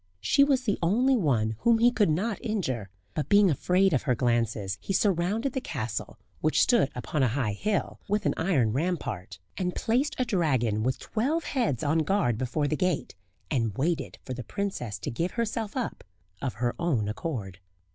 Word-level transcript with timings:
She 0.19 0.43
was 0.43 0.63
the 0.63 0.79
only 0.81 1.15
one 1.15 1.57
whom 1.59 1.77
he 1.77 1.91
could 1.91 2.09
not 2.09 2.41
injure; 2.43 2.89
but 3.13 3.29
being 3.29 3.51
afraid 3.51 3.93
of 3.93 4.01
her 4.01 4.15
glances, 4.15 4.79
he 4.81 4.93
surrounded 4.93 5.53
the 5.53 5.61
castle 5.61 6.17
which 6.39 6.63
stood 6.63 6.89
upon 6.95 7.21
a 7.21 7.27
high 7.27 7.51
hill 7.53 7.99
with 8.09 8.25
an 8.25 8.33
iron 8.35 8.73
rampart, 8.73 9.37
and 9.57 9.75
placed 9.75 10.15
a 10.17 10.25
dragon 10.25 10.81
with 10.81 10.97
twelve 10.97 11.43
heads 11.43 11.83
on 11.83 11.99
guard 11.99 12.39
before 12.39 12.67
the 12.67 12.75
gate, 12.75 13.13
and 13.51 13.77
waited 13.77 14.17
for 14.23 14.33
the 14.33 14.43
princess 14.43 14.97
to 14.97 15.11
give 15.11 15.33
herself 15.33 15.77
up 15.77 16.03
of 16.41 16.55
her 16.55 16.73
own 16.79 17.07
accord. 17.07 17.59